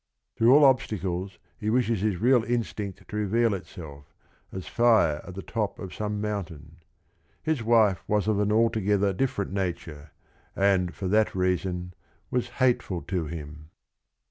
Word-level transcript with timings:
Through 0.35 0.51
all 0.55 0.65
obstacles 0.65 1.37
he 1.59 1.69
wishes 1.69 2.01
his 2.01 2.17
real 2.19 2.43
instinct 2.43 3.07
t 3.07 3.15
o 3.15 3.19
reve 3.19 3.45
al 3.45 3.53
itself, 3.53 4.15
as 4.51 4.67
l 4.79 4.83
ire 4.87 5.21
at 5.27 5.35
the 5.35 5.43
t»p 5.43 5.53
»* 5.43 5.53
*rimr' 5.55 6.21
iin 6.43 6.77
His 7.43 7.61
wife 7.61 8.03
was 8.07 8.27
of 8.27 8.39
an 8.39 8.51
altogether 8.51 9.13
different 9.13 9.53
nature, 9.53 10.09
and 10.55 10.95
for 10.95 11.07
that 11.09 11.35
reason, 11.35 11.93
was 12.31 12.49
hateful 12.57 13.03
to 13.03 13.25
him. 13.25 13.69